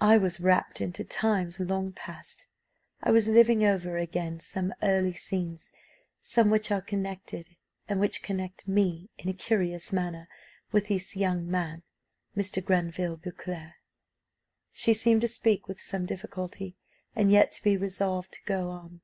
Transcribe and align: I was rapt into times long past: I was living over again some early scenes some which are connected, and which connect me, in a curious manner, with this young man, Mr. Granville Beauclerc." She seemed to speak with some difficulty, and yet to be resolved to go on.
I 0.00 0.18
was 0.18 0.40
rapt 0.40 0.80
into 0.80 1.04
times 1.04 1.60
long 1.60 1.92
past: 1.92 2.48
I 3.04 3.12
was 3.12 3.28
living 3.28 3.62
over 3.62 3.98
again 3.98 4.40
some 4.40 4.74
early 4.82 5.12
scenes 5.14 5.70
some 6.20 6.50
which 6.50 6.72
are 6.72 6.80
connected, 6.82 7.54
and 7.88 8.00
which 8.00 8.20
connect 8.20 8.66
me, 8.66 9.10
in 9.16 9.28
a 9.28 9.32
curious 9.32 9.92
manner, 9.92 10.26
with 10.72 10.88
this 10.88 11.14
young 11.14 11.48
man, 11.48 11.84
Mr. 12.36 12.64
Granville 12.64 13.18
Beauclerc." 13.18 13.74
She 14.72 14.92
seemed 14.92 15.20
to 15.20 15.28
speak 15.28 15.68
with 15.68 15.80
some 15.80 16.04
difficulty, 16.04 16.74
and 17.14 17.30
yet 17.30 17.52
to 17.52 17.62
be 17.62 17.76
resolved 17.76 18.32
to 18.32 18.42
go 18.46 18.70
on. 18.70 19.02